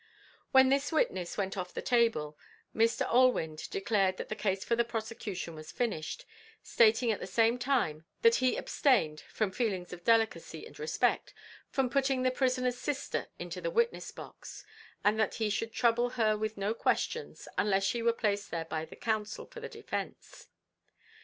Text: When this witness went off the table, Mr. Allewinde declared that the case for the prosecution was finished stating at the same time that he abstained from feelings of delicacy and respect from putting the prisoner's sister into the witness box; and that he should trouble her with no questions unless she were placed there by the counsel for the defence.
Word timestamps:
When 0.51 0.69
this 0.69 0.91
witness 0.91 1.37
went 1.37 1.55
off 1.55 1.75
the 1.75 1.81
table, 1.83 2.35
Mr. 2.75 3.07
Allewinde 3.07 3.69
declared 3.69 4.17
that 4.17 4.29
the 4.29 4.35
case 4.35 4.63
for 4.65 4.75
the 4.75 4.83
prosecution 4.83 5.53
was 5.53 5.71
finished 5.71 6.25
stating 6.63 7.11
at 7.11 7.19
the 7.19 7.27
same 7.27 7.59
time 7.59 8.05
that 8.23 8.33
he 8.37 8.57
abstained 8.57 9.21
from 9.31 9.51
feelings 9.51 9.93
of 9.93 10.03
delicacy 10.03 10.65
and 10.65 10.79
respect 10.79 11.35
from 11.69 11.87
putting 11.87 12.23
the 12.23 12.31
prisoner's 12.31 12.79
sister 12.79 13.27
into 13.37 13.61
the 13.61 13.69
witness 13.69 14.09
box; 14.09 14.65
and 15.03 15.19
that 15.19 15.35
he 15.35 15.51
should 15.51 15.71
trouble 15.71 16.09
her 16.09 16.35
with 16.35 16.57
no 16.57 16.73
questions 16.73 17.47
unless 17.55 17.83
she 17.83 18.01
were 18.01 18.11
placed 18.11 18.49
there 18.49 18.65
by 18.65 18.85
the 18.85 18.95
counsel 18.95 19.45
for 19.45 19.59
the 19.59 19.69
defence. 19.69 20.47